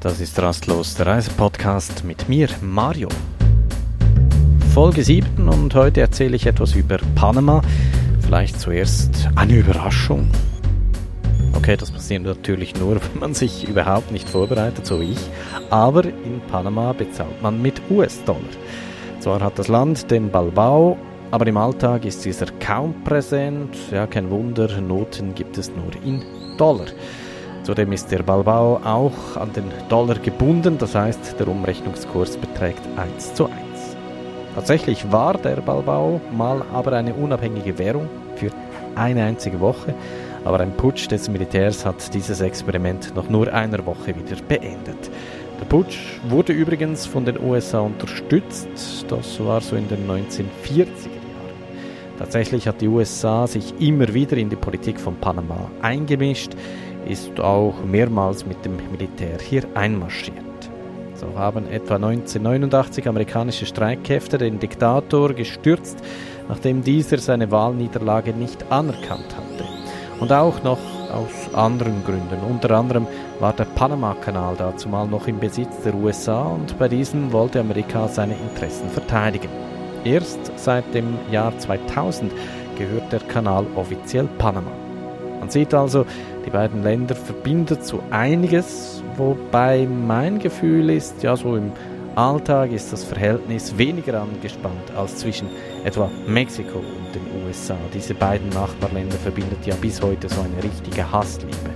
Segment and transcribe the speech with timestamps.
[0.00, 3.08] Das ist Rastlos, der Reisepodcast mit mir, Mario.
[4.72, 7.62] Folge 7 und heute erzähle ich etwas über Panama.
[8.20, 10.30] Vielleicht zuerst eine Überraschung.
[11.54, 15.30] Okay, das passiert natürlich nur, wenn man sich überhaupt nicht vorbereitet, so wie ich.
[15.68, 18.38] Aber in Panama bezahlt man mit US-Dollar.
[19.18, 20.96] Zwar hat das Land den Balbao,
[21.32, 23.76] aber im Alltag ist dieser kaum präsent.
[23.90, 26.22] Ja, kein Wunder, Noten gibt es nur in
[26.56, 26.86] Dollar.
[27.68, 33.34] Zudem ist der Balbao auch an den Dollar gebunden, das heißt, der Umrechnungskurs beträgt 1
[33.34, 33.52] zu 1.
[34.54, 38.48] Tatsächlich war der Balbao mal aber eine unabhängige Währung für
[38.94, 39.94] eine einzige Woche,
[40.46, 45.10] aber ein Putsch des Militärs hat dieses Experiment nach nur einer Woche wieder beendet.
[45.60, 48.70] Der Putsch wurde übrigens von den USA unterstützt,
[49.08, 51.18] das war so in den 1940er Jahren.
[52.18, 56.52] Tatsächlich hat die USA sich immer wieder in die Politik von Panama eingemischt,
[57.08, 60.36] ist auch mehrmals mit dem Militär hier einmarschiert.
[61.14, 65.98] So haben etwa 1989 amerikanische Streitkräfte den Diktator gestürzt,
[66.48, 69.64] nachdem dieser seine Wahlniederlage nicht anerkannt hatte.
[70.20, 70.78] Und auch noch
[71.12, 72.38] aus anderen Gründen.
[72.48, 73.06] Unter anderem
[73.40, 78.34] war der Panama-Kanal dazumal noch im Besitz der USA und bei diesem wollte Amerika seine
[78.34, 79.48] Interessen verteidigen.
[80.04, 82.32] Erst seit dem Jahr 2000
[82.76, 84.87] gehört der Kanal offiziell Panama.
[85.40, 86.04] Man sieht also,
[86.44, 91.72] die beiden Länder verbindet so einiges, wobei mein Gefühl ist, ja, so im
[92.18, 95.46] Alltag ist das Verhältnis weniger angespannt als zwischen
[95.84, 97.76] etwa Mexiko und den USA.
[97.94, 101.70] Diese beiden Nachbarländer verbindet ja bis heute so eine richtige Hassliebe.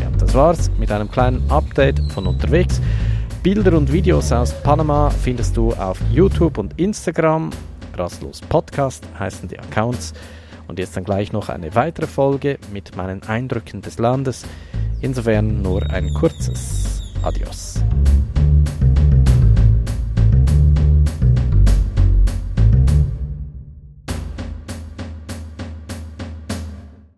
[0.00, 2.82] Ja, das war's mit einem kleinen Update von unterwegs.
[3.42, 7.48] Bilder und Videos aus Panama findest du auf YouTube und Instagram.
[7.94, 10.12] Rastlos Podcast heißen die Accounts.
[10.72, 14.46] Und jetzt dann gleich noch eine weitere Folge mit meinen Eindrücken des Landes.
[15.02, 17.84] Insofern nur ein kurzes Adios.